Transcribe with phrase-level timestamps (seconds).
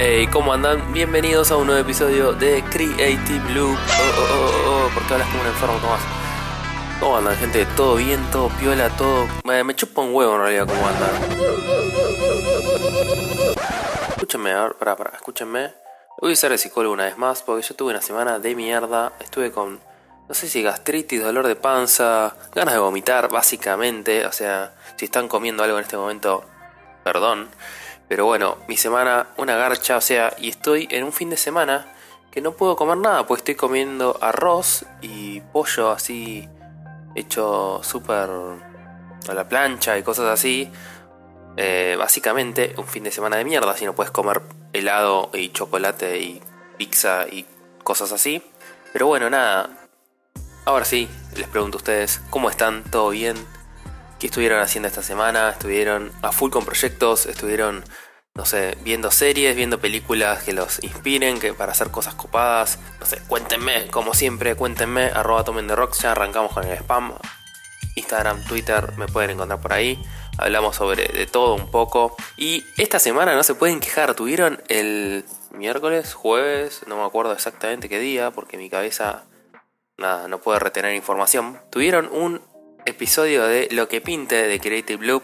[0.00, 0.92] Hey, ¿cómo andan?
[0.92, 3.76] Bienvenidos a un nuevo episodio de Creative Loop.
[3.76, 6.00] Oh, oh, oh, oh, ¿por qué hablas como un enfermo, Tomás?
[7.00, 7.66] ¿Cómo andan, gente?
[7.74, 8.24] ¿Todo bien?
[8.30, 8.90] ¿Todo piola?
[8.90, 9.26] ¿Todo...?
[9.42, 11.10] Me, me chupa un huevo en realidad cómo andan.
[14.10, 15.74] Escúchenme, a ver, pará, pará, escúchenme.
[16.20, 19.14] Voy a ser el psicólogo una vez más porque yo tuve una semana de mierda.
[19.18, 19.80] Estuve con,
[20.28, 24.26] no sé si gastritis, dolor de panza, ganas de vomitar, básicamente.
[24.26, 26.44] O sea, si están comiendo algo en este momento,
[27.02, 27.48] perdón.
[28.08, 31.92] Pero bueno, mi semana, una garcha, o sea, y estoy en un fin de semana
[32.30, 36.48] que no puedo comer nada, pues estoy comiendo arroz y pollo así,
[37.14, 38.30] hecho súper
[39.28, 40.70] a la plancha y cosas así.
[41.56, 46.20] Eh, básicamente un fin de semana de mierda si no puedes comer helado y chocolate
[46.20, 46.40] y
[46.76, 47.44] pizza y
[47.82, 48.42] cosas así.
[48.92, 49.68] Pero bueno, nada.
[50.64, 52.84] Ahora sí, les pregunto a ustedes, ¿cómo están?
[52.84, 53.36] ¿Todo bien?
[54.18, 55.50] ¿Qué estuvieron haciendo esta semana?
[55.50, 57.26] ¿Estuvieron a full con proyectos?
[57.26, 57.84] ¿Estuvieron,
[58.34, 62.80] no sé, viendo series, viendo películas que los inspiren, que para hacer cosas copadas?
[62.98, 67.14] No sé, cuéntenme, como siempre, cuéntenme, arroba tomen de rocks, ya arrancamos con el spam.
[67.94, 70.02] Instagram, Twitter, me pueden encontrar por ahí.
[70.36, 72.16] Hablamos sobre de todo un poco.
[72.36, 74.14] Y esta semana no se pueden quejar.
[74.14, 79.26] Tuvieron el miércoles, jueves, no me acuerdo exactamente qué día, porque mi cabeza
[79.98, 81.60] nada, no puede retener información.
[81.70, 82.40] Tuvieron un
[82.88, 85.22] episodio de Lo que pinte de Creative Loop.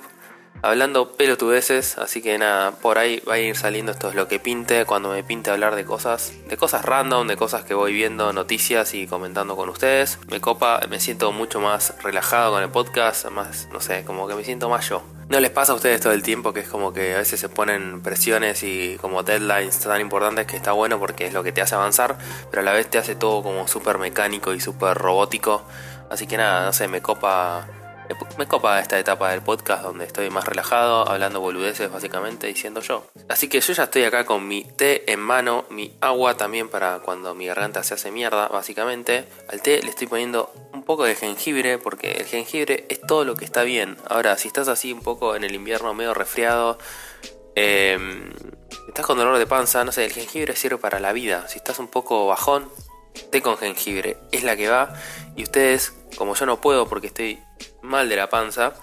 [0.62, 4.39] Hablando pelotudeces, así que nada, por ahí va a ir saliendo esto es lo que
[4.39, 8.33] pinte, cuando me pinte hablar de cosas, de cosas random, de cosas que voy viendo,
[8.33, 10.19] noticias y comentando con ustedes.
[10.29, 14.35] Me copa, me siento mucho más relajado con el podcast, más, no sé, como que
[14.35, 15.03] me siento más yo.
[15.29, 17.48] ¿No les pasa a ustedes todo el tiempo que es como que a veces se
[17.48, 21.62] ponen presiones y como deadlines tan importantes que está bueno porque es lo que te
[21.62, 22.19] hace avanzar,
[22.51, 25.65] pero a la vez te hace todo como súper mecánico y súper robótico?
[26.11, 27.67] Así que nada, no sé, me copa
[28.37, 33.07] me copa esta etapa del podcast donde estoy más relajado, hablando boludeces básicamente, diciendo yo.
[33.29, 36.98] Así que yo ya estoy acá con mi té en mano, mi agua también para
[37.01, 39.27] cuando mi garganta se hace mierda, básicamente.
[39.48, 43.37] Al té le estoy poniendo un poco de jengibre porque el jengibre es todo lo
[43.37, 43.97] que está bien.
[44.09, 46.79] Ahora, si estás así un poco en el invierno medio resfriado,
[47.55, 48.33] em,
[48.89, 51.48] estás con dolor de panza, no sé, el jengibre sirve para la vida.
[51.48, 52.69] Si estás un poco bajón,
[53.30, 54.95] té con jengibre es la que va.
[55.36, 57.41] Y ustedes, como yo no puedo porque estoy
[57.83, 58.75] mal de la panza,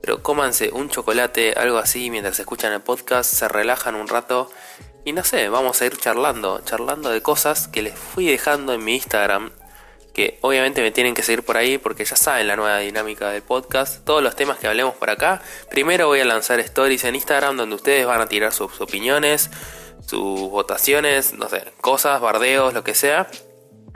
[0.00, 4.50] pero cómanse un chocolate, algo así, mientras escuchan el podcast, se relajan un rato
[5.04, 8.84] y no sé, vamos a ir charlando, charlando de cosas que les fui dejando en
[8.84, 9.52] mi Instagram,
[10.12, 13.42] que obviamente me tienen que seguir por ahí porque ya saben la nueva dinámica del
[13.42, 15.40] podcast, todos los temas que hablemos por acá.
[15.70, 19.50] Primero voy a lanzar stories en Instagram donde ustedes van a tirar sus opiniones,
[20.06, 23.28] sus votaciones, no sé, cosas, bardeos, lo que sea.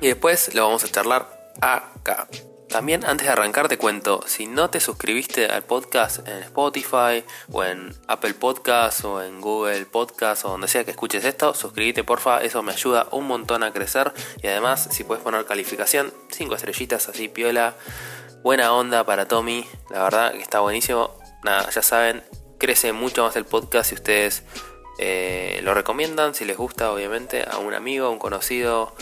[0.03, 2.27] Y después lo vamos a charlar acá.
[2.69, 7.63] También antes de arrancar te cuento, si no te suscribiste al podcast en Spotify o
[7.63, 12.43] en Apple Podcast o en Google Podcast o donde sea que escuches esto, suscríbete porfa,
[12.43, 17.09] eso me ayuda un montón a crecer y además si puedes poner calificación, 5 estrellitas
[17.09, 17.77] así piola,
[18.43, 21.17] buena onda para Tommy, la verdad que está buenísimo.
[21.45, 22.25] Nada, ya saben,
[22.59, 24.43] crece mucho más el podcast si ustedes
[24.99, 28.97] eh, lo recomiendan, si les gusta obviamente, a un amigo, a un conocido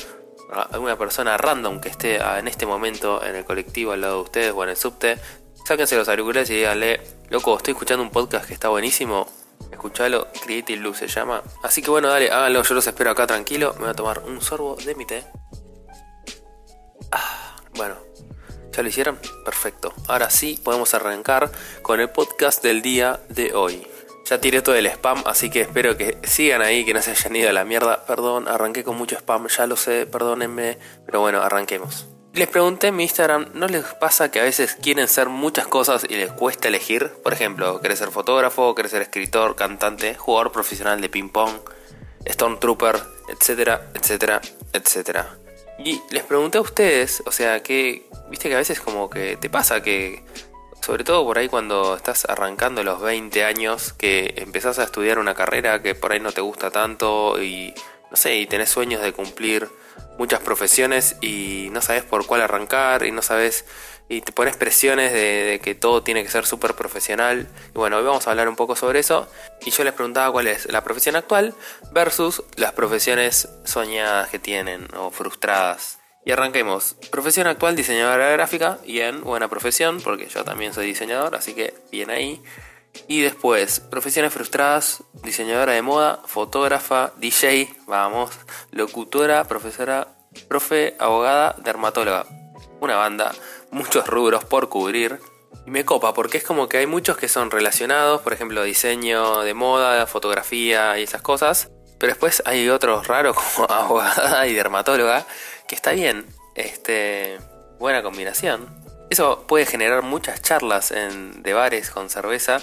[0.52, 4.52] alguna persona random que esté en este momento en el colectivo al lado de ustedes
[4.54, 5.18] o en el subte,
[5.64, 9.28] sáquense los auriculares y díganle, loco, estoy escuchando un podcast que está buenísimo,
[9.70, 11.42] escuchalo, Creative Luz se llama.
[11.62, 14.40] Así que bueno, dale, háganlo, yo los espero acá tranquilo, me voy a tomar un
[14.40, 15.24] sorbo de mi té.
[17.12, 17.96] Ah, bueno,
[18.72, 19.18] ¿ya lo hicieron?
[19.44, 19.92] Perfecto.
[20.08, 21.50] Ahora sí, podemos arrancar
[21.82, 23.86] con el podcast del día de hoy.
[24.30, 27.34] Ya tiré todo el spam, así que espero que sigan ahí, que no se hayan
[27.34, 28.06] ido a la mierda.
[28.06, 30.78] Perdón, arranqué con mucho spam, ya lo sé, perdónenme.
[31.04, 32.06] Pero bueno, arranquemos.
[32.32, 36.06] Les pregunté en mi Instagram, ¿no les pasa que a veces quieren ser muchas cosas
[36.08, 37.10] y les cuesta elegir?
[37.24, 41.50] Por ejemplo, ¿querés ser fotógrafo, querés ser escritor, cantante, jugador profesional de ping pong,
[42.24, 44.40] Stormtrooper, etcétera, etcétera,
[44.72, 45.38] etcétera?
[45.84, 49.50] Y les pregunté a ustedes, o sea, que, viste que a veces como que te
[49.50, 50.22] pasa que
[50.80, 55.34] sobre todo por ahí cuando estás arrancando los 20 años, que empezás a estudiar una
[55.34, 57.74] carrera que por ahí no te gusta tanto y
[58.10, 59.68] no sé, y tenés sueños de cumplir
[60.18, 63.64] muchas profesiones y no sabes por cuál arrancar y no sabes
[64.10, 67.46] y te pones presiones de, que todo tiene que ser súper profesional.
[67.68, 69.28] Y bueno, hoy vamos a hablar un poco sobre eso.
[69.64, 71.54] Y yo les preguntaba cuál es la profesión actual
[71.92, 75.99] versus las profesiones soñadas que tienen o frustradas.
[76.24, 76.96] Y arranquemos.
[77.10, 78.78] Profesión actual, diseñadora gráfica.
[78.84, 82.42] Bien, buena profesión, porque yo también soy diseñador, así que bien ahí.
[83.08, 88.30] Y después, profesiones frustradas, diseñadora de moda, fotógrafa, DJ, vamos,
[88.70, 90.08] locutora, profesora,
[90.48, 92.26] profe, abogada, dermatóloga.
[92.80, 93.32] Una banda,
[93.70, 95.20] muchos rubros por cubrir.
[95.66, 99.40] Y me copa porque es como que hay muchos que son relacionados, por ejemplo, diseño
[99.40, 101.70] de moda, fotografía y esas cosas.
[101.98, 105.26] Pero después hay otros raros como abogada y dermatóloga,
[105.70, 106.26] que está bien,
[106.56, 107.38] este,
[107.78, 108.66] buena combinación.
[109.08, 112.60] Eso puede generar muchas charlas en, de bares con cerveza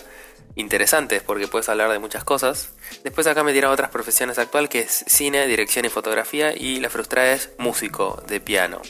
[0.56, 2.74] interesantes porque puedes hablar de muchas cosas.
[3.06, 6.90] Después acá me tiran otras profesiones actual que es cine, dirección y fotografía y la
[6.90, 8.82] frustrada es músico de piano.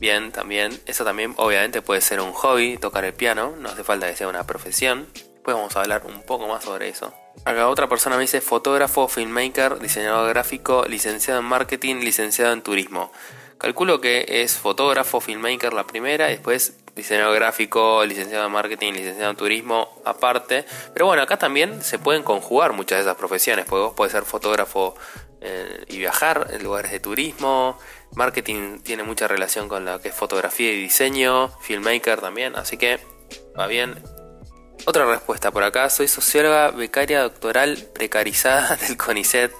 [0.00, 4.10] Bien, también, eso también obviamente puede ser un hobby, tocar el piano, no hace falta
[4.10, 5.06] que sea una profesión.
[5.46, 7.14] Después vamos a hablar un poco más sobre eso.
[7.44, 13.12] Acá otra persona me dice fotógrafo, filmmaker, diseñador gráfico, licenciado en marketing, licenciado en turismo.
[13.56, 19.30] Calculo que es fotógrafo, filmmaker la primera y después diseñador gráfico, licenciado en marketing, licenciado
[19.30, 20.64] en turismo aparte.
[20.92, 24.24] Pero bueno, acá también se pueden conjugar muchas de esas profesiones, porque vos podés ser
[24.24, 24.96] fotógrafo
[25.42, 27.78] eh, y viajar en lugares de turismo.
[28.16, 32.98] Marketing tiene mucha relación con lo que es fotografía y diseño, filmmaker también, así que
[33.56, 34.15] va bien.
[34.84, 39.52] Otra respuesta por acá, soy socióloga, becaria doctoral precarizada del CONICET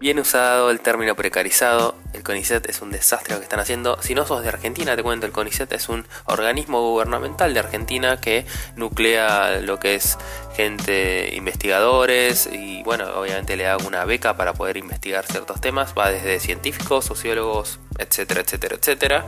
[0.00, 4.00] Bien usado el término precarizado, el CONICET es un desastre lo que están haciendo.
[4.00, 8.20] Si no sos de Argentina, te cuento, el CONICET es un organismo gubernamental de Argentina
[8.20, 8.46] que
[8.76, 10.16] nuclea lo que es
[10.54, 15.94] gente, investigadores y bueno, obviamente le da una beca para poder investigar ciertos temas.
[15.98, 19.24] Va desde científicos, sociólogos, etcétera, etcétera, etcétera.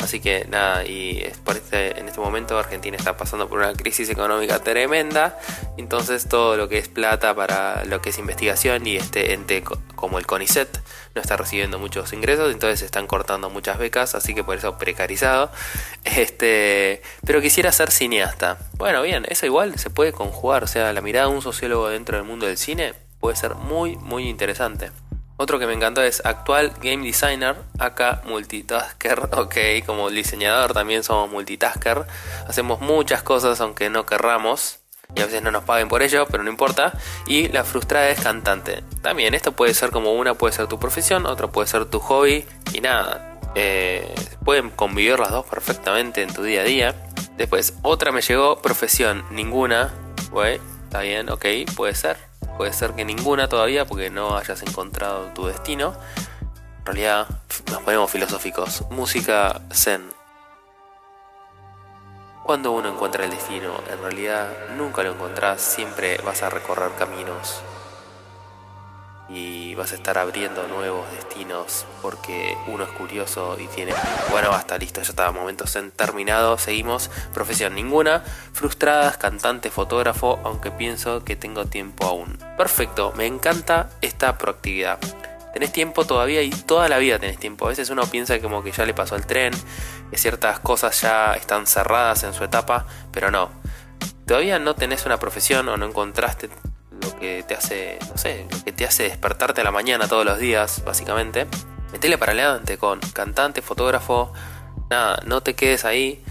[0.00, 4.08] Así que nada, y por este, en este momento Argentina está pasando por una crisis
[4.08, 5.38] económica tremenda,
[5.76, 9.62] entonces todo lo que es plata para lo que es investigación y este ente
[9.96, 10.68] como el CONICET
[11.14, 15.50] no está recibiendo muchos ingresos, entonces están cortando muchas becas, así que por eso precarizado.
[16.04, 18.58] Este, pero quisiera ser cineasta.
[18.76, 22.16] Bueno, bien, eso igual se puede conjugar, o sea, la mirada de un sociólogo dentro
[22.16, 24.90] del mundo del cine puede ser muy muy interesante.
[25.40, 29.56] Otro que me encantó es actual game designer, acá multitasker, ok,
[29.86, 32.04] como diseñador también somos multitasker,
[32.48, 34.80] hacemos muchas cosas aunque no querramos
[35.14, 36.92] y a veces no nos paguen por ello, pero no importa.
[37.26, 38.82] Y la frustrada es cantante.
[39.00, 42.44] También esto puede ser como una, puede ser tu profesión, otra puede ser tu hobby
[42.74, 43.38] y nada.
[43.54, 44.12] Eh,
[44.44, 46.94] pueden convivir las dos perfectamente en tu día a día.
[47.36, 49.94] Después, otra me llegó, profesión, ninguna.
[50.30, 52.27] Güey, está bien, ok, puede ser.
[52.58, 55.94] Puede ser que ninguna todavía porque no hayas encontrado tu destino.
[56.80, 57.28] En realidad
[57.70, 58.82] nos ponemos filosóficos.
[58.90, 60.02] Música zen.
[62.44, 67.62] Cuando uno encuentra el destino, en realidad nunca lo encontrás, siempre vas a recorrer caminos
[69.28, 73.92] y vas a estar abriendo nuevos destinos porque uno es curioso y tiene...
[74.30, 77.10] Bueno, basta, listo, ya está, momentos en terminado, seguimos.
[77.34, 82.38] Profesión ninguna, frustradas, cantante, fotógrafo, aunque pienso que tengo tiempo aún.
[82.56, 84.98] Perfecto, me encanta esta proactividad.
[85.52, 87.66] Tenés tiempo todavía y toda la vida tenés tiempo.
[87.66, 89.52] A veces uno piensa como que ya le pasó el tren,
[90.10, 93.50] que ciertas cosas ya están cerradas en su etapa, pero no.
[94.26, 96.50] Todavía no tenés una profesión o no encontraste
[96.90, 100.24] lo que te hace, no sé, lo que te hace despertarte a la mañana todos
[100.24, 101.46] los días, básicamente.
[101.92, 104.32] Metele para adelante con cantante, fotógrafo,
[104.90, 106.22] nada, no te quedes ahí.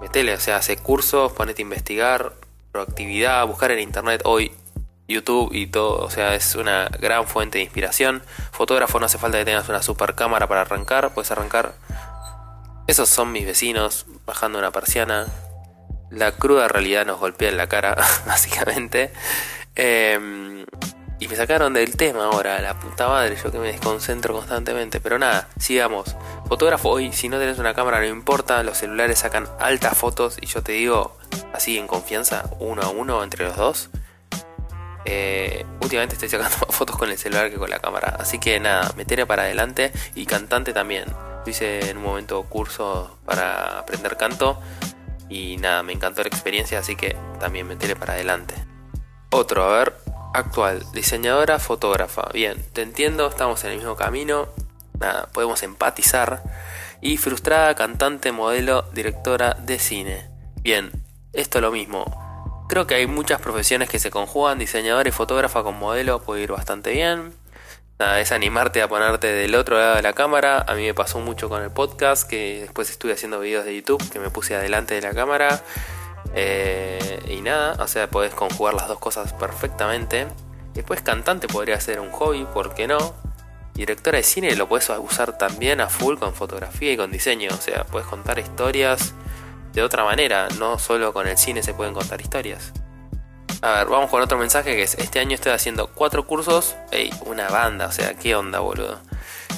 [0.00, 2.32] Metele, o sea, hace cursos, ponete a investigar,
[2.72, 4.52] proactividad, buscar en internet hoy
[5.10, 8.22] YouTube y todo, o sea, es una gran fuente de inspiración.
[8.52, 11.74] Fotógrafo no hace falta que tengas una super cámara para arrancar, puedes arrancar.
[12.86, 15.26] Esos son mis vecinos bajando una persiana.
[16.10, 19.12] La cruda realidad nos golpea en la cara, básicamente.
[19.82, 20.66] Em,
[21.20, 25.00] y me sacaron del tema ahora, la puta madre, yo que me desconcentro constantemente.
[25.00, 26.16] Pero nada, sigamos.
[26.46, 30.46] Fotógrafo hoy, si no tenés una cámara no importa, los celulares sacan altas fotos y
[30.46, 31.16] yo te digo,
[31.54, 33.88] así en confianza, uno a uno entre los dos.
[35.06, 38.16] Eh, últimamente estoy sacando más fotos con el celular que con la cámara.
[38.18, 41.06] Así que nada, meteré para adelante y cantante también.
[41.46, 44.60] hice en un momento curso para aprender canto
[45.30, 48.54] y nada, me encantó la experiencia, así que también meteré para adelante.
[49.32, 49.94] Otro, a ver,
[50.34, 52.28] actual, diseñadora, fotógrafa.
[52.34, 54.48] Bien, te entiendo, estamos en el mismo camino.
[54.98, 56.42] Nada, podemos empatizar.
[57.00, 60.28] Y frustrada, cantante, modelo, directora de cine.
[60.62, 60.90] Bien,
[61.32, 62.66] esto es lo mismo.
[62.68, 64.58] Creo que hay muchas profesiones que se conjugan.
[64.58, 67.32] Diseñadora y fotógrafa con modelo puede ir bastante bien.
[68.00, 70.64] Nada, es animarte a ponerte del otro lado de la cámara.
[70.66, 74.10] A mí me pasó mucho con el podcast, que después estuve haciendo videos de YouTube,
[74.10, 75.62] que me puse adelante de la cámara
[76.34, 80.26] eh, y nada, o sea, podés conjugar las dos cosas perfectamente.
[80.74, 83.14] Después cantante podría ser un hobby, ¿por qué no?
[83.74, 87.50] Directora de cine lo puedes usar también a full con fotografía y con diseño.
[87.52, 89.14] O sea, puedes contar historias
[89.72, 90.48] de otra manera.
[90.58, 92.72] No solo con el cine se pueden contar historias.
[93.62, 96.76] A ver, vamos con otro mensaje que es, este año estoy haciendo cuatro cursos.
[96.90, 98.98] Ey, una banda, o sea, ¿qué onda, boludo?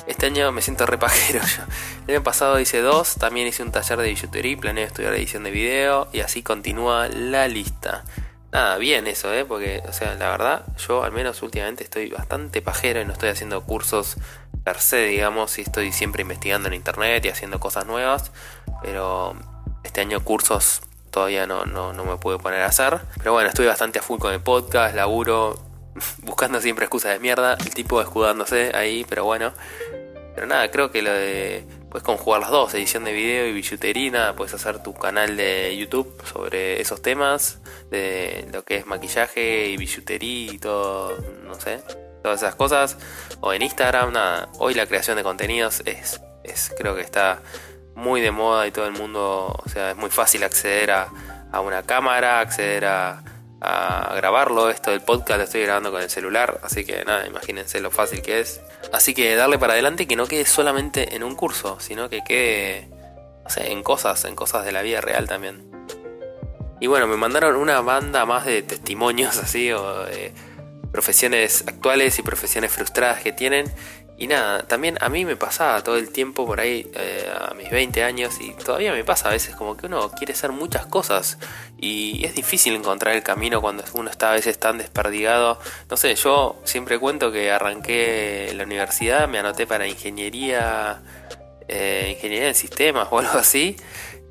[0.06, 1.62] Este año me siento repajero yo.
[2.06, 5.50] El año pasado hice dos, también hice un taller de billutería, planeo estudiar edición de
[5.50, 8.04] video y así continúa la lista.
[8.50, 9.44] nada, bien eso, ¿eh?
[9.44, 13.28] Porque, o sea, la verdad, yo al menos últimamente estoy bastante pajero y no estoy
[13.28, 14.16] haciendo cursos
[14.64, 18.30] per se, digamos, y estoy siempre investigando en internet y haciendo cosas nuevas,
[18.82, 19.34] pero
[19.82, 23.00] este año cursos todavía no, no, no me pude poner a hacer.
[23.18, 25.58] Pero bueno, estoy bastante a full con el podcast, laburo,
[26.22, 29.52] buscando siempre excusas de mierda, el tipo escudándose ahí, pero bueno.
[30.34, 34.34] Pero nada, creo que lo de puedes conjugar las dos, edición de video y billutería,
[34.34, 37.60] puedes hacer tu canal de YouTube sobre esos temas,
[37.90, 41.82] de lo que es maquillaje y billutería y todo, no sé,
[42.22, 42.96] todas esas cosas.
[43.40, 47.42] O en Instagram, nada, hoy la creación de contenidos es, es creo que está
[47.94, 51.08] muy de moda y todo el mundo, o sea, es muy fácil acceder a,
[51.52, 53.22] a una cámara, acceder a,
[53.64, 54.68] a grabarlo.
[54.70, 58.20] Esto del podcast lo estoy grabando con el celular, así que nada, imagínense lo fácil
[58.20, 58.60] que es.
[58.92, 62.88] Así que darle para adelante que no quede solamente en un curso, sino que quede,
[63.56, 65.70] en cosas, en cosas de la vida real también.
[66.80, 70.32] Y bueno, me mandaron una banda más de testimonios así, o de
[70.90, 73.72] profesiones actuales y profesiones frustradas que tienen.
[74.18, 77.70] Y nada, también a mí me pasaba todo el tiempo por ahí, eh, a mis
[77.70, 81.38] 20 años, y todavía me pasa a veces como que uno quiere hacer muchas cosas
[81.78, 85.58] y es difícil encontrar el camino cuando uno está a veces tan desperdigado.
[85.90, 91.02] No sé, yo siempre cuento que arranqué la universidad, me anoté para ingeniería,
[91.66, 93.76] eh, ingeniería en sistemas o algo así,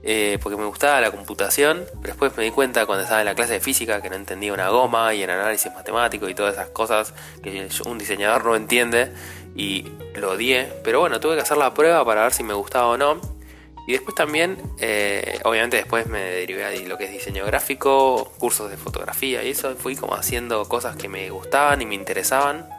[0.04, 3.36] eh, porque me gustaba la computación, pero después me di cuenta cuando estaba en la
[3.36, 6.70] clase de física que no entendía una goma y en análisis matemático y todas esas
[6.70, 9.12] cosas que un diseñador no entiende
[9.56, 12.88] y lo odié, pero bueno, tuve que hacer la prueba para ver si me gustaba
[12.88, 13.20] o no.
[13.88, 18.70] Y después también, eh, obviamente después me derivé a lo que es diseño gráfico, cursos
[18.70, 22.70] de fotografía y eso, fui como haciendo cosas que me gustaban y me interesaban.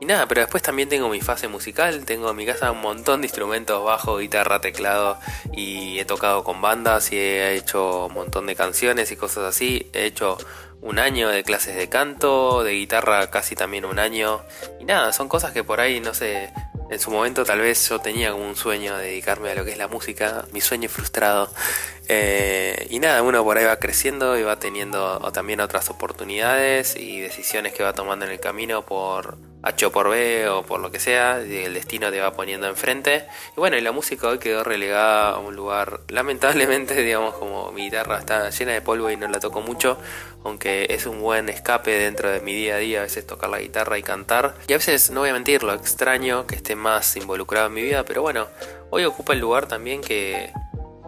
[0.00, 3.20] Y nada, pero después también tengo mi fase musical, tengo en mi casa un montón
[3.20, 5.18] de instrumentos, bajo, guitarra, teclado
[5.52, 9.90] y he tocado con bandas y he hecho un montón de canciones y cosas así.
[9.92, 10.38] He hecho
[10.80, 14.40] un año de clases de canto, de guitarra casi también un año.
[14.80, 16.50] Y nada, son cosas que por ahí, no sé,
[16.90, 19.72] en su momento tal vez yo tenía como un sueño de dedicarme a lo que
[19.72, 21.52] es la música, mi sueño frustrado.
[22.08, 27.20] Eh, y nada, uno por ahí va creciendo y va teniendo también otras oportunidades y
[27.20, 30.98] decisiones que va tomando en el camino por H por B o por lo que
[30.98, 33.26] sea, el destino te va poniendo enfrente.
[33.56, 37.84] Y bueno, y la música hoy quedó relegada a un lugar, lamentablemente, digamos, como mi
[37.84, 39.98] guitarra está llena de polvo y no la toco mucho,
[40.44, 43.60] aunque es un buen escape dentro de mi día a día, a veces tocar la
[43.60, 44.54] guitarra y cantar.
[44.66, 47.82] Y a veces, no voy a mentir, lo extraño que esté más involucrado en mi
[47.82, 48.48] vida, pero bueno,
[48.90, 50.52] hoy ocupa el lugar también que,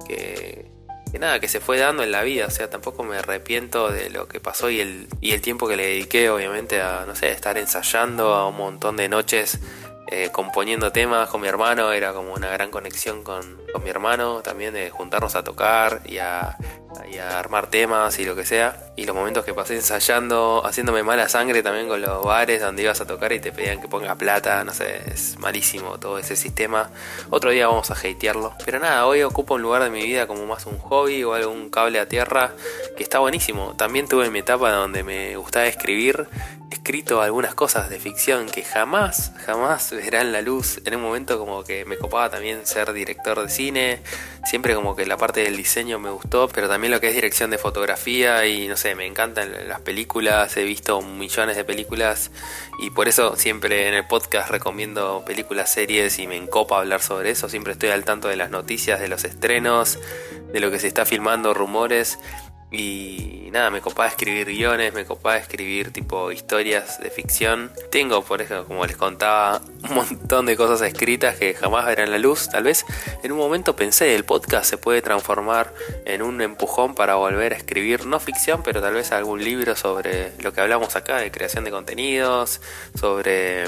[0.06, 0.72] que
[1.12, 4.09] que nada, que se fue dando en la vida, o sea, tampoco me arrepiento de
[4.09, 7.31] lo que pasó y el, y el tiempo que le dediqué, obviamente, a, no sé,
[7.31, 9.61] estar ensayando a un montón de noches
[10.09, 14.40] eh, componiendo temas con mi hermano, era como una gran conexión con, con mi hermano,
[14.40, 16.57] también de juntarnos a tocar y a,
[17.11, 18.77] y a armar temas y lo que sea.
[18.97, 23.01] Y los momentos que pasé ensayando, haciéndome mala sangre también con los bares donde ibas
[23.01, 26.91] a tocar y te pedían que ponga plata, no sé, es malísimo todo ese sistema.
[27.31, 28.55] Otro día vamos a hatearlo.
[28.65, 31.71] Pero nada, hoy ocupo un lugar de mi vida como más un hobby o algún
[31.71, 32.53] cable a tierra
[32.97, 33.75] que está buenísimo.
[33.77, 36.27] También tuve mi etapa donde me gustaba escribir,
[36.71, 40.81] escrito algunas cosas de ficción que jamás, jamás verán la luz.
[40.85, 44.03] En un momento como que me copaba también ser director de cine,
[44.45, 47.51] siempre como que la parte del diseño me gustó, pero también lo que es dirección
[47.51, 52.31] de fotografía y no sé, me encantan las películas, he visto millones de películas
[52.81, 57.31] y por eso siempre en el podcast recomiendo películas, series y me encopa hablar sobre
[57.31, 59.99] eso, siempre estoy al tanto de las noticias, de los estrenos,
[60.53, 62.19] de lo que se está filmando, rumores
[62.73, 67.71] y nada, me copaba escribir guiones, me copaba escribir tipo historias de ficción.
[67.91, 72.19] Tengo, por ejemplo, como les contaba, un montón de cosas escritas que jamás verán la
[72.19, 72.49] luz.
[72.49, 72.87] Tal vez
[73.23, 75.75] en un momento pensé, el podcast se puede transformar
[76.07, 80.33] en un empujón para volver a escribir, no ficción, pero tal vez algún libro sobre
[80.41, 82.62] lo que hablamos acá de creación de contenidos,
[82.99, 83.67] sobre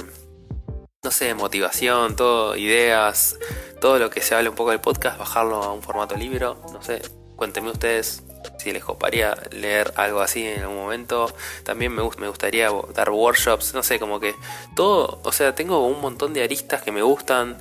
[1.03, 3.39] no sé, motivación, todo, ideas,
[3.83, 6.83] todo lo que se habla un poco del podcast, bajarlo a un formato libro, no
[6.83, 7.03] sé,
[7.37, 8.23] cuéntenme ustedes
[8.59, 11.33] si les coparía leer algo así en algún momento.
[11.65, 14.35] También me, me gustaría dar workshops, no sé, como que
[14.75, 17.57] todo, o sea, tengo un montón de aristas que me gustan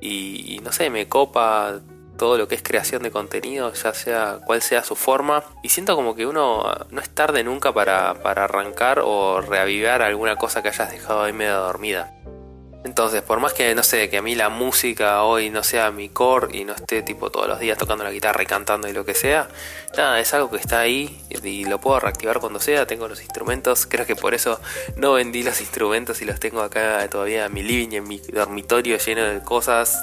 [0.00, 1.80] y, no sé, me copa
[2.16, 5.44] todo lo que es creación de contenido, ya sea cual sea su forma.
[5.62, 10.36] Y siento como que uno no es tarde nunca para, para arrancar o reavivar alguna
[10.36, 12.17] cosa que hayas dejado ahí medio dormida.
[12.84, 16.08] Entonces, por más que, no sé, que a mí la música hoy no sea mi
[16.08, 19.04] core y no esté tipo todos los días tocando la guitarra y cantando y lo
[19.04, 19.48] que sea,
[19.96, 23.86] nada, es algo que está ahí y lo puedo reactivar cuando sea, tengo los instrumentos,
[23.86, 24.60] creo que por eso
[24.96, 28.96] no vendí los instrumentos y los tengo acá todavía en mi living, en mi dormitorio
[28.98, 29.98] lleno de cosas,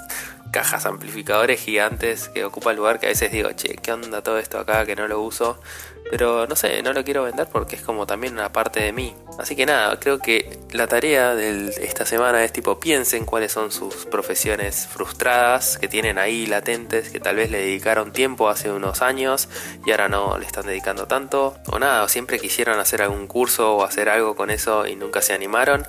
[0.52, 4.60] cajas amplificadores gigantes que ocupa lugar que a veces digo, che, ¿qué onda todo esto
[4.60, 5.60] acá que no lo uso?
[6.10, 9.16] Pero no sé, no lo quiero vender porque es como también una parte de mí.
[9.40, 13.72] Así que nada, creo que la tarea de esta semana es tipo piensen cuáles son
[13.72, 19.02] sus profesiones frustradas que tienen ahí latentes, que tal vez le dedicaron tiempo hace unos
[19.02, 19.50] años
[19.86, 21.56] y ahora no le están dedicando tanto.
[21.72, 25.22] O nada, o siempre quisieron hacer algún curso o hacer algo con eso y nunca
[25.22, 25.86] se animaron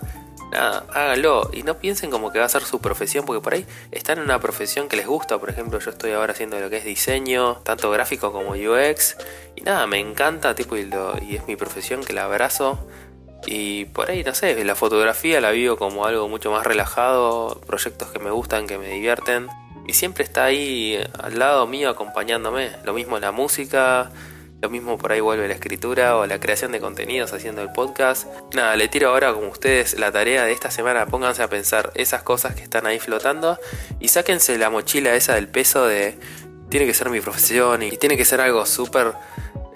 [0.51, 3.67] nada, háganlo y no piensen como que va a ser su profesión, porque por ahí
[3.91, 5.39] están en una profesión que les gusta.
[5.39, 9.17] Por ejemplo, yo estoy ahora haciendo lo que es diseño, tanto gráfico como UX,
[9.55, 10.91] y nada, me encanta, tipo, y,
[11.23, 12.79] y es mi profesión que la abrazo.
[13.47, 18.11] Y por ahí, no sé, la fotografía la vivo como algo mucho más relajado, proyectos
[18.11, 19.49] que me gustan, que me divierten.
[19.87, 22.71] Y siempre está ahí al lado mío acompañándome.
[22.85, 24.11] Lo mismo la música,
[24.63, 28.27] lo mismo por ahí vuelve la escritura o la creación de contenidos haciendo el podcast.
[28.55, 31.07] Nada, le tiro ahora como ustedes la tarea de esta semana.
[31.07, 33.59] Pónganse a pensar esas cosas que están ahí flotando
[34.01, 36.19] y sáquense la mochila esa del peso de
[36.69, 39.15] tiene que ser mi profesión y tiene que ser algo súper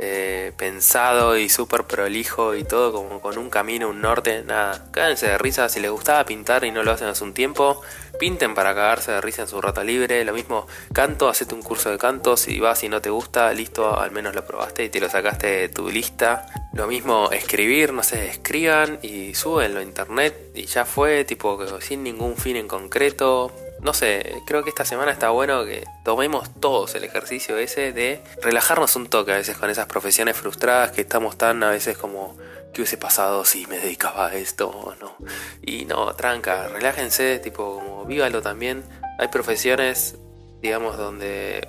[0.02, 4.42] eh, pensado y súper prolijo y todo como con un camino, un norte.
[4.44, 5.68] Nada, cádense de risa.
[5.68, 7.82] Si les gustaba pintar y no lo hacen hace un tiempo,
[8.18, 10.24] pinten para cagarse de risa en su rata libre.
[10.24, 12.38] Lo mismo, canto, hacete un curso de canto.
[12.38, 15.46] Si vas y no te gusta, listo, al menos lo probaste y te lo sacaste
[15.46, 16.46] de tu lista.
[16.72, 22.02] Lo mismo, escribir, no sé, escriban y subenlo a internet y ya fue, tipo, sin
[22.04, 23.52] ningún fin en concreto
[23.82, 28.22] no sé, creo que esta semana está bueno que tomemos todos el ejercicio ese de
[28.42, 32.36] relajarnos un toque a veces con esas profesiones frustradas que estamos tan a veces como
[32.72, 35.16] ¿qué hubiese pasado si me dedicaba a esto o no?
[35.62, 38.84] Y no, tranca, relájense, tipo como vívalo también.
[39.18, 40.16] Hay profesiones,
[40.60, 41.68] digamos, donde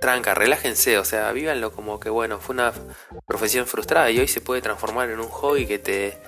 [0.00, 2.72] tranca, relájense, o sea, vívanlo como que bueno, fue una
[3.26, 6.18] profesión frustrada y hoy se puede transformar en un hobby que te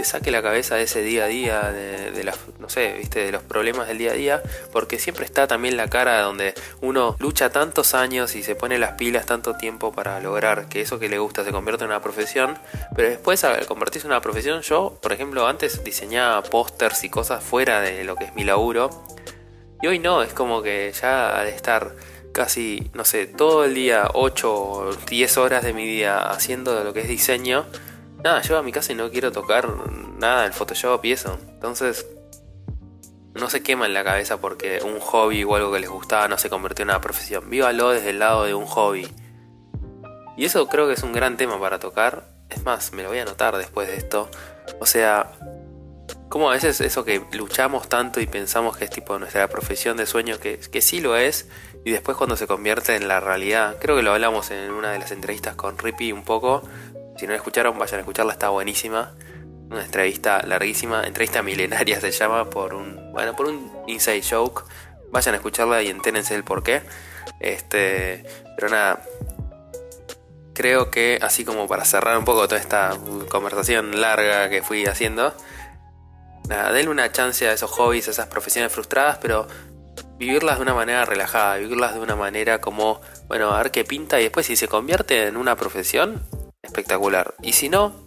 [0.00, 3.32] te saque la cabeza de ese día a día, de, las, no sé, viste, de
[3.32, 4.42] los problemas del día a día,
[4.72, 8.92] porque siempre está también la cara donde uno lucha tantos años y se pone las
[8.92, 12.56] pilas tanto tiempo para lograr que eso que le gusta se convierta en una profesión,
[12.96, 17.44] pero después al convertirse en una profesión, yo, por ejemplo, antes diseñaba pósters y cosas
[17.44, 19.04] fuera de lo que es mi laburo,
[19.82, 21.94] y hoy no, es como que ya al estar
[22.32, 26.94] casi, no sé, todo el día, 8 o 10 horas de mi día haciendo lo
[26.94, 27.66] que es diseño,
[28.22, 29.68] nada, yo a mi casa y no quiero tocar
[30.18, 31.38] nada del Photoshop y eso.
[31.48, 32.06] Entonces,
[33.34, 36.38] no se quema en la cabeza porque un hobby o algo que les gustaba no
[36.38, 37.48] se convirtió en una profesión.
[37.48, 39.08] Vívalo desde el lado de un hobby.
[40.36, 42.24] Y eso creo que es un gran tema para tocar.
[42.48, 44.28] Es más, me lo voy a anotar después de esto.
[44.80, 45.32] O sea,
[46.28, 50.06] como a veces eso que luchamos tanto y pensamos que es tipo nuestra profesión de
[50.06, 51.48] sueño, que, que sí lo es,
[51.84, 54.98] y después cuando se convierte en la realidad, creo que lo hablamos en una de
[54.98, 56.62] las entrevistas con Rippy un poco,
[57.20, 59.12] si no la escucharon, vayan a escucharla, está buenísima.
[59.70, 64.64] Una entrevista larguísima, entrevista milenaria se llama por un, bueno, por un inside joke.
[65.12, 66.80] Vayan a escucharla y entérense el por qué.
[67.38, 68.24] Este,
[68.56, 69.02] pero nada,
[70.54, 72.96] creo que así como para cerrar un poco toda esta
[73.28, 75.34] conversación larga que fui haciendo,
[76.48, 79.46] nada, denle una chance a esos hobbies, a esas profesiones frustradas, pero
[80.16, 84.20] vivirlas de una manera relajada, vivirlas de una manera como, bueno, a ver qué pinta
[84.20, 86.22] y después si se convierte en una profesión,
[86.70, 87.34] espectacular.
[87.42, 88.06] Y si no,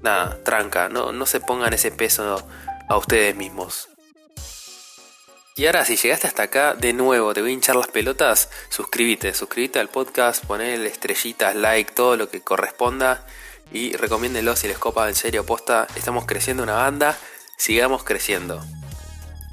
[0.00, 2.46] nada, tranca, no, no se pongan ese peso
[2.88, 3.88] a ustedes mismos.
[5.56, 8.48] Y ahora, si llegaste hasta acá, de nuevo te voy a hinchar las pelotas.
[8.70, 13.26] Suscríbete, suscríbete al podcast, ponle estrellitas, like, todo lo que corresponda.
[13.72, 15.86] Y recomiéndenlo si les copa en serio posta.
[15.96, 17.18] Estamos creciendo una banda,
[17.58, 18.64] sigamos creciendo.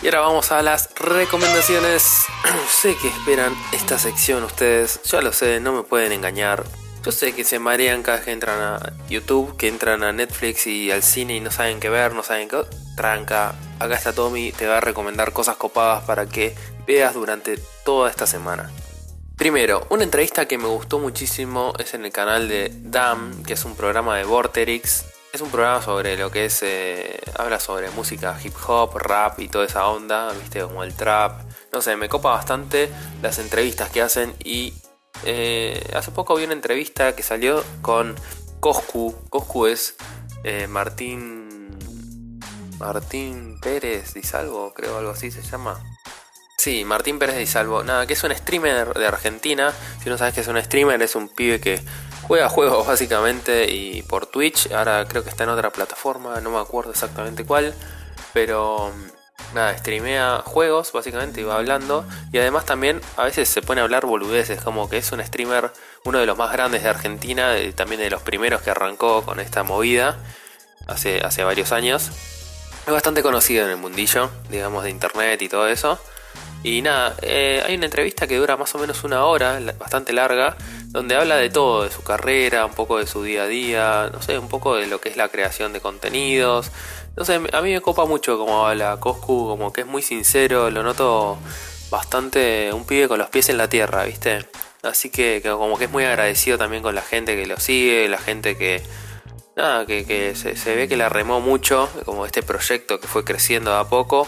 [0.02, 2.04] Y ahora vamos a las recomendaciones.
[2.82, 6.64] sé que esperan esta sección ustedes, ya lo sé, no me pueden engañar.
[7.08, 10.68] Yo sé que se marean cada vez que entran a YouTube, que entran a Netflix
[10.68, 12.66] y al cine y no saben qué ver, no saben qué.
[12.98, 16.54] Tranca, acá está Tommy, te va a recomendar cosas copadas para que
[16.86, 18.70] veas durante toda esta semana.
[19.38, 23.64] Primero, una entrevista que me gustó muchísimo es en el canal de DAM, que es
[23.64, 25.06] un programa de Vorterix.
[25.32, 26.62] Es un programa sobre lo que es.
[26.62, 31.40] Eh, habla sobre música hip hop, rap y toda esa onda, viste, como el trap.
[31.72, 32.90] No sé, me copa bastante
[33.22, 34.74] las entrevistas que hacen y
[35.26, 38.16] eh, hace poco vi una entrevista que salió con
[38.60, 39.16] Coscu.
[39.30, 39.96] Coscu es
[40.44, 42.40] eh, Martín.
[42.80, 45.84] Martín Pérez Salvo, creo algo así se llama.
[46.58, 47.84] Sí, Martín Pérez Salvo.
[47.84, 49.74] Nada, que es un streamer de Argentina.
[50.04, 51.82] Si no sabes que es un streamer, es un pibe que
[52.24, 54.72] juega juegos básicamente y por Twitch.
[54.72, 57.74] Ahora creo que está en otra plataforma, no me acuerdo exactamente cuál.
[58.34, 58.92] Pero
[59.54, 62.06] nada, streamea juegos, básicamente, y va hablando.
[62.32, 65.72] Y además también a veces se pone a hablar boludeces, como que es un streamer,
[66.04, 69.64] uno de los más grandes de Argentina, también de los primeros que arrancó con esta
[69.64, 70.18] movida
[70.88, 72.12] hace, hace varios años.
[72.86, 76.00] Es bastante conocido en el mundillo, digamos, de internet y todo eso.
[76.64, 80.58] Y nada, eh, hay una entrevista que dura más o menos una hora, bastante larga,
[80.88, 84.22] donde habla de todo, de su carrera, un poco de su día a día, no
[84.22, 86.72] sé, un poco de lo que es la creación de contenidos.
[87.18, 90.70] No sé, a mí me copa mucho como habla Coscu, como que es muy sincero,
[90.70, 91.40] lo noto
[91.90, 94.46] bastante un pibe con los pies en la tierra, ¿viste?
[94.84, 98.20] Así que, como que es muy agradecido también con la gente que lo sigue, la
[98.20, 98.84] gente que...
[99.56, 103.90] Nada, que, se, ve que la remó mucho, como este proyecto que fue creciendo a
[103.90, 104.28] poco.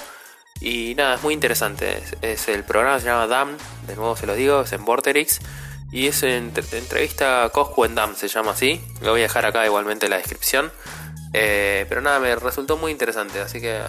[0.60, 2.02] Y nada, es muy interesante.
[2.24, 5.40] Es, el programa se llama DAM, de nuevo se lo digo, es en Vorterix.
[5.92, 8.82] Y es en, entrevista Coscu en DAM, se llama así.
[9.02, 10.72] Lo voy a dejar acá igualmente en la descripción.
[11.34, 13.80] Eh, pero nada, me resultó muy interesante, así que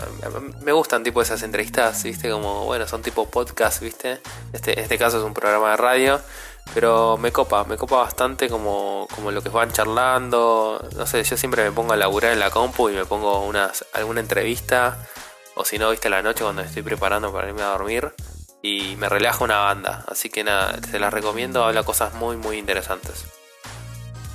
[0.62, 4.20] me gustan tipo esas entrevistas, viste, como, bueno, son tipo podcast, viste.
[4.52, 6.20] Este, este caso es un programa de radio,
[6.74, 10.86] pero me copa, me copa bastante como, como lo que van charlando.
[10.96, 13.86] No sé, yo siempre me pongo a laburar en la compu y me pongo unas,
[13.94, 14.98] alguna entrevista,
[15.54, 18.12] o si no, viste, la noche cuando estoy preparando para irme a dormir.
[18.62, 22.58] Y me relaja una banda, así que nada, te las recomiendo, habla cosas muy, muy
[22.58, 23.24] interesantes.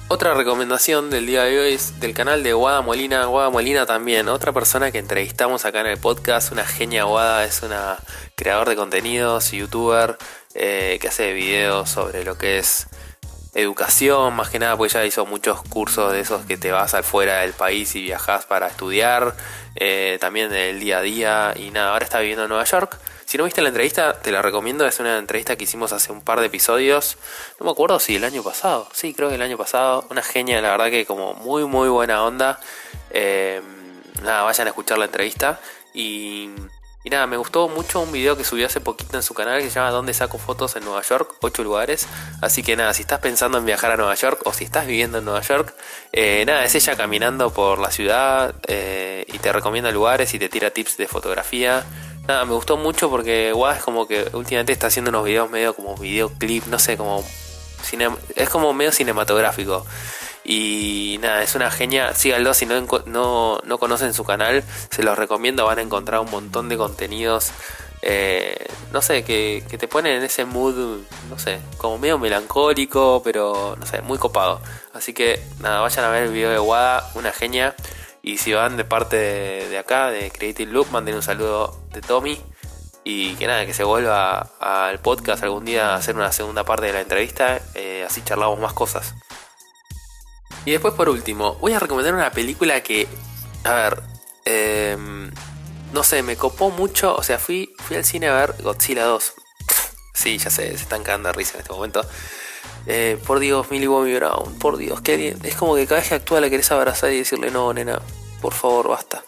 [0.08, 3.26] Otra recomendación del día de hoy es del canal de Guada Molina.
[3.26, 7.64] Guada Molina también, otra persona que entrevistamos acá en el podcast, una genia Guada, es
[7.64, 7.98] una
[8.36, 10.16] creador de contenidos, youtuber,
[10.54, 12.86] eh, que hace videos sobre lo que es
[13.56, 17.04] educación, más que nada, pues ya hizo muchos cursos de esos que te vas al
[17.04, 19.36] fuera del país y viajas para estudiar,
[19.76, 23.00] eh, también del día a día, y nada, ahora está viviendo en Nueva York.
[23.26, 24.86] Si no viste la entrevista, te la recomiendo.
[24.86, 27.18] Es una entrevista que hicimos hace un par de episodios.
[27.60, 28.88] No me acuerdo si el año pasado.
[28.94, 30.06] Sí, creo que el año pasado.
[30.12, 32.60] Una genia, la verdad que como muy, muy buena onda.
[33.10, 33.62] Eh,
[34.22, 35.60] nada, vayan a escuchar la entrevista.
[35.92, 36.52] Y,
[37.10, 39.76] nada, me gustó mucho un video que subió hace poquito en su canal que se
[39.76, 41.36] llama ¿Dónde saco fotos en Nueva York?
[41.42, 42.08] 8 lugares.
[42.42, 45.18] Así que nada, si estás pensando en viajar a Nueva York o si estás viviendo
[45.18, 45.74] en Nueva York,
[46.12, 50.48] eh, nada, es ella caminando por la ciudad eh, y te recomienda lugares y te
[50.48, 51.84] tira tips de fotografía.
[52.28, 55.96] Nada, me gustó mucho porque es como que últimamente está haciendo unos videos medio como
[55.96, 57.24] videoclip, no sé, como
[58.36, 59.86] es como medio cinematográfico.
[60.44, 62.14] Y nada, es una genia.
[62.14, 65.66] Síganlo si no, no, no conocen su canal, se los recomiendo.
[65.66, 67.52] Van a encontrar un montón de contenidos.
[68.02, 73.22] Eh, no sé, que, que, te ponen en ese mood, no sé, como medio melancólico,
[73.24, 74.62] pero no sé, muy copado.
[74.94, 77.76] Así que nada, vayan a ver el video de Wada, una genia.
[78.26, 82.42] Y si van de parte de, acá, de Creative Loop, manden un saludo de Tommy.
[83.04, 86.88] Y que nada, que se vuelva al podcast algún día a hacer una segunda parte
[86.88, 87.62] de la entrevista.
[87.76, 89.14] Eh, así charlamos más cosas.
[90.66, 93.08] Y después por último, voy a recomendar una película que,
[93.64, 94.02] a ver,
[94.46, 95.32] em,
[95.94, 97.16] no sé, me copó mucho.
[97.16, 99.34] O sea, fui, fui al cine a ver Godzilla 2.
[100.16, 102.02] sí, ya sé, se están cagando de risa en este momento.
[102.88, 106.16] Eh, por Dios, Millie Bobby Brown, por Dios, que es como que cada vez que
[106.16, 108.00] actúa la querés abrazar y decirle no, nena,
[108.42, 109.24] por favor, basta.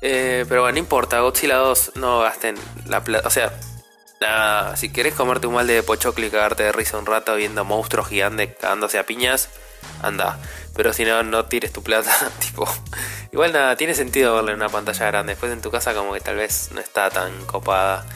[0.00, 3.52] Eh, pero bueno, no importa, Godzilla 2 no gasten la plata, o sea,
[4.20, 7.64] nada, si querés comerte un mal de pochoclo y cagarte de risa un rato viendo
[7.64, 9.48] monstruos gigantes cagándose a piñas,
[10.02, 10.38] anda.
[10.74, 12.68] Pero si no, no tires tu plata, tipo.
[13.32, 15.32] Igual nada, tiene sentido verlo en una pantalla grande.
[15.32, 18.06] Después en tu casa como que tal vez no está tan copada.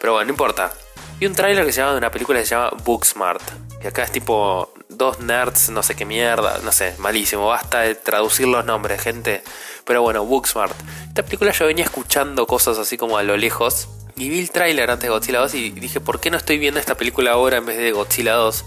[0.00, 0.72] Pero bueno, no importa.
[1.20, 3.42] Y un tráiler que se llama de una película que se llama Booksmart.
[3.82, 7.46] Y acá es tipo dos nerds, no sé qué mierda, no sé, malísimo.
[7.48, 9.42] Basta de traducir los nombres, gente.
[9.84, 10.74] Pero bueno, Booksmart.
[11.08, 13.88] Esta película yo venía escuchando cosas así como a lo lejos.
[14.16, 16.78] Y vi el tráiler antes de Godzilla 2 y dije, ¿por qué no estoy viendo
[16.78, 18.64] esta película ahora en vez de Godzilla 2?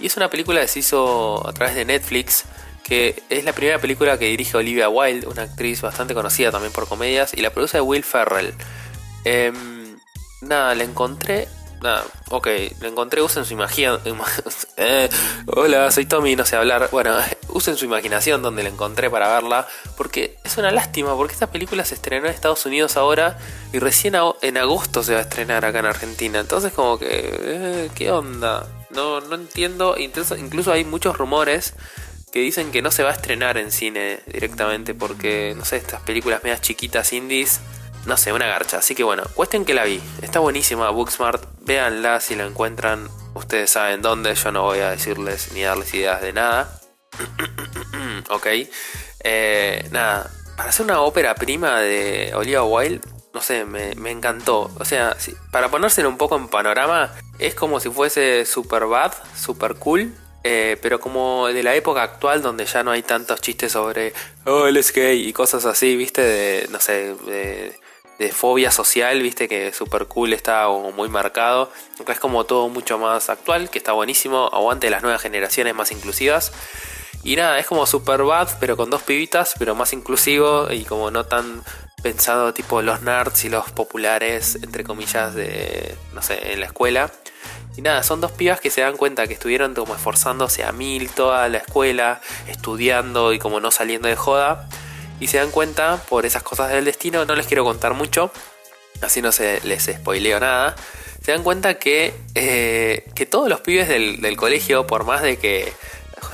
[0.00, 2.44] Y es una película que se hizo a través de Netflix,
[2.82, 6.88] que es la primera película que dirige Olivia Wilde, una actriz bastante conocida también por
[6.88, 8.52] comedias, y la produce Will Ferrell.
[9.24, 9.96] Em,
[10.40, 11.46] nada, la encontré
[11.82, 12.48] nada, ok,
[12.80, 14.00] lo encontré, usen su imaginación.
[14.76, 15.08] Eh,
[15.46, 16.88] hola, soy Tommy, no sé hablar.
[16.90, 17.14] Bueno,
[17.48, 21.84] usen su imaginación donde la encontré para verla, porque es una lástima, porque esta película
[21.84, 23.38] se estrenó en Estados Unidos ahora
[23.72, 26.40] y recién en agosto se va a estrenar acá en Argentina.
[26.40, 28.66] Entonces como que, eh, ¿qué onda?
[28.90, 31.74] No, no entiendo, incluso, incluso hay muchos rumores
[32.32, 36.00] que dicen que no se va a estrenar en cine directamente porque, no sé, estas
[36.00, 37.60] películas medias chiquitas indies
[38.06, 38.78] no sé, una garcha.
[38.78, 40.00] Así que bueno, cuesten que la vi.
[40.20, 41.44] Está buenísima Booksmart.
[41.60, 43.08] Véanla si la encuentran.
[43.34, 44.34] Ustedes saben dónde.
[44.34, 46.80] Yo no voy a decirles ni darles ideas de nada.
[48.30, 48.46] ok.
[49.24, 50.30] Eh, nada.
[50.56, 53.00] Para hacer una ópera prima de Olivia Wilde,
[53.32, 54.70] no sé, me, encantó.
[54.78, 55.16] O sea,
[55.50, 60.12] para ponérselo un poco en panorama, es como si fuese super bad, super cool.
[60.44, 64.12] Eh, pero como de la época actual donde ya no hay tantos chistes sobre
[64.44, 67.14] oh él es gay y cosas así, viste, de no sé,
[68.18, 71.70] de fobia social, viste que super cool está muy marcado.
[72.06, 74.48] es como todo mucho más actual, que está buenísimo.
[74.52, 76.52] Aguante las nuevas generaciones más inclusivas.
[77.24, 81.10] Y nada, es como super bad, pero con dos pibitas, pero más inclusivo y como
[81.10, 81.62] no tan
[82.02, 87.12] pensado tipo los nerds y los populares, entre comillas, de, no sé, en la escuela.
[87.76, 91.08] Y nada, son dos pibas que se dan cuenta que estuvieron como esforzándose a mil
[91.10, 94.68] toda la escuela, estudiando y como no saliendo de joda.
[95.22, 98.32] Y se dan cuenta por esas cosas del destino, no les quiero contar mucho,
[99.02, 100.74] así no se les spoileo nada.
[101.24, 105.36] Se dan cuenta que, eh, que todos los pibes del, del colegio, por más de
[105.36, 105.72] que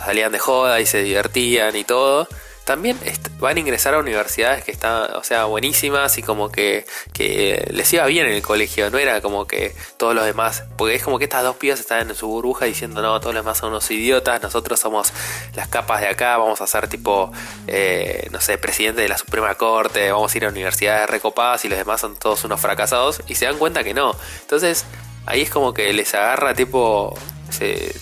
[0.07, 2.29] salían de joda y se divertían y todo,
[2.69, 2.99] también
[3.41, 7.91] van a ingresar a universidades que están, o sea, buenísimas y como que, que, les
[7.95, 11.19] iba bien en el colegio, no era como que todos los demás, porque es como
[11.19, 13.91] que estas dos pibas están en su burbuja diciendo, no, todos los demás son unos
[13.91, 15.15] idiotas, nosotros somos
[15.55, 17.33] las capas de acá, vamos a ser tipo,
[17.67, 21.71] eh, no sé, presidente de la Suprema Corte, vamos a ir a universidades recopadas y
[21.71, 24.15] los demás son todos unos fracasados y se dan cuenta que no.
[24.43, 24.85] Entonces,
[25.25, 27.17] ahí es como que les agarra tipo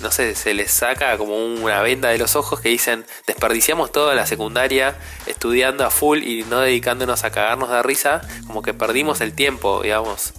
[0.01, 4.15] no sé, se les saca como una venda de los ojos que dicen desperdiciamos toda
[4.15, 9.21] la secundaria estudiando a full y no dedicándonos a cagarnos de risa, como que perdimos
[9.21, 10.33] el tiempo, digamos.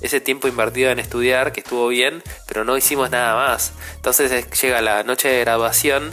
[0.00, 3.72] Ese tiempo invertido en estudiar, que estuvo bien, pero no hicimos nada más.
[3.96, 6.12] Entonces llega la noche de graduación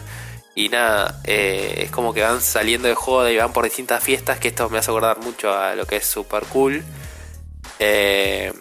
[0.55, 4.39] y nada, eh, es como que van saliendo de joda y van por distintas fiestas,
[4.39, 6.83] que esto me hace acordar mucho a lo que es super cool.
[7.79, 8.53] Eh,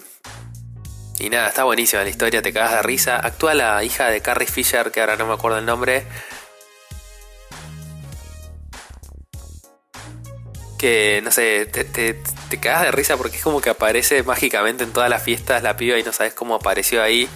[1.20, 3.16] y nada, está buenísima la historia, te cagas de risa.
[3.16, 6.04] Actúa la hija de Carrie Fisher, que ahora no me acuerdo el nombre.
[10.78, 12.16] Que, no sé, te, te,
[12.58, 15.98] cagas de risa porque es como que aparece mágicamente en todas las fiestas la piba
[15.98, 17.28] y no sabes cómo apareció ahí.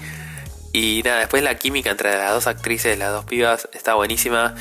[0.72, 4.54] Y nada, después la química entre las dos actrices, las dos pibas, está buenísima.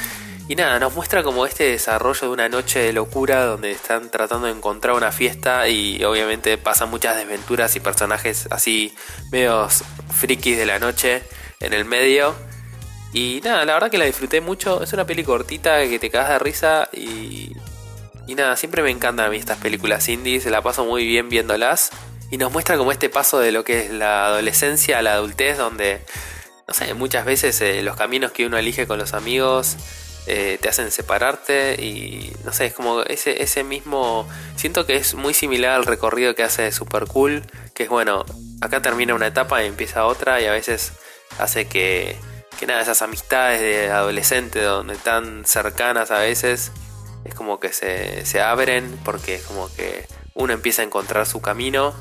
[0.50, 4.48] Y nada, nos muestra como este desarrollo de una noche de locura donde están tratando
[4.48, 8.94] de encontrar una fiesta y obviamente pasan muchas desventuras y personajes así
[9.32, 11.24] medios frikis de la noche
[11.62, 12.36] en el medio.
[13.14, 14.84] Y nada, la verdad que la disfruté mucho.
[14.84, 17.54] Es una peli cortita que te cagas de risa y,
[18.28, 21.92] y nada, siempre me encantan a mí estas películas indies, la paso muy bien viéndolas.
[22.32, 25.58] Y nos muestra como este paso de lo que es la adolescencia a la adultez
[25.58, 26.02] donde,
[26.68, 29.78] no sé, muchas veces eh, los caminos que uno elige con los amigos
[30.26, 34.28] eh, te hacen separarte y no sé, es como ese, ese mismo...
[34.56, 38.26] Siento que es muy similar al recorrido que hace Super Cool, que es bueno,
[38.62, 40.94] acá termina una etapa y empieza otra y a veces
[41.40, 42.16] hace que,
[42.60, 46.72] que nada, esas amistades de adolescente donde están cercanas a veces,
[47.26, 51.42] es como que se, se abren porque es como que uno empieza a encontrar su
[51.42, 51.94] camino.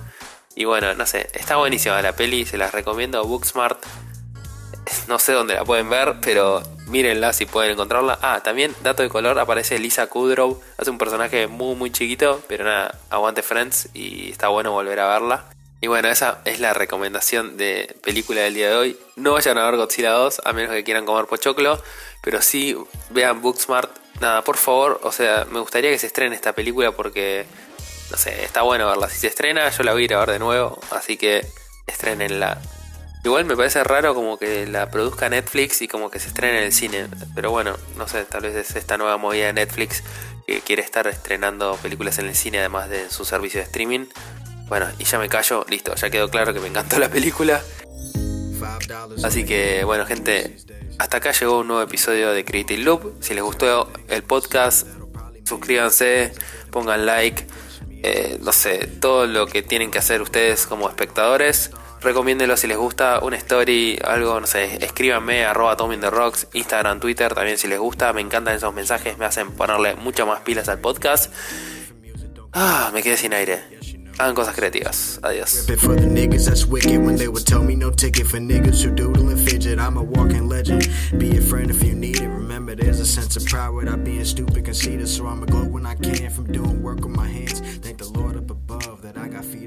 [0.54, 3.82] Y bueno, no sé, está buenísima la peli, se las recomiendo, Booksmart.
[5.08, 8.18] No sé dónde la pueden ver, pero mírenla si pueden encontrarla.
[8.22, 10.60] Ah, también, dato de color, aparece Lisa Kudrow.
[10.76, 15.08] Hace un personaje muy, muy chiquito, pero nada, aguante Friends y está bueno volver a
[15.08, 15.46] verla.
[15.80, 18.96] Y bueno, esa es la recomendación de película del día de hoy.
[19.16, 21.82] No vayan a ver Godzilla 2, a menos que quieran comer pochoclo,
[22.22, 22.76] pero sí
[23.10, 23.90] vean Booksmart.
[24.20, 27.46] Nada, por favor, o sea, me gustaría que se estrene esta película porque,
[28.10, 29.08] no sé, está bueno verla.
[29.08, 31.44] Si se estrena, yo la voy a ir a ver de nuevo, así que
[31.86, 32.60] estrenenla.
[33.24, 36.64] Igual me parece raro como que la produzca Netflix y como que se estrene en
[36.64, 37.06] el cine.
[37.34, 40.02] Pero bueno, no sé, tal vez es esta nueva movida de Netflix
[40.46, 44.06] que quiere estar estrenando películas en el cine además de su servicio de streaming.
[44.66, 47.62] Bueno, y ya me callo, listo, ya quedó claro que me encantó la película.
[49.22, 50.56] Así que bueno gente,
[50.98, 53.22] hasta acá llegó un nuevo episodio de Creative Loop.
[53.22, 54.88] Si les gustó el podcast,
[55.44, 56.32] suscríbanse,
[56.72, 57.46] pongan like,
[58.02, 61.70] eh, no sé, todo lo que tienen que hacer ustedes como espectadores.
[62.02, 66.98] Recomiéndelo si les gusta, una story, algo, no sé, escríbanme, arroba Tommy the Rocks, Instagram,
[66.98, 70.68] Twitter, también si les gusta, me encantan esos mensajes, me hacen ponerle mucho más pilas
[70.68, 71.32] al podcast.
[72.52, 73.60] Ah, me quedé sin aire.
[74.18, 75.20] Hagan cosas creativas.
[75.22, 75.64] Adiós.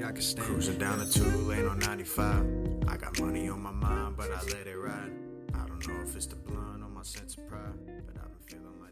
[0.06, 0.46] I can stand.
[0.46, 2.46] Cruising down the two lane on 95.
[2.86, 5.10] I got money on my mind, but I let it ride.
[5.52, 7.74] I don't know if it's the blunt or my sense of pride,
[8.06, 8.85] but I've been feeling like.